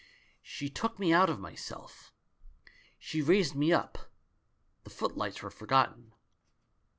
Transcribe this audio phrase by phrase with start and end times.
[0.41, 2.11] She took me out of myself.
[2.97, 4.09] She raised me up.
[4.83, 6.13] The footlights were forgotten.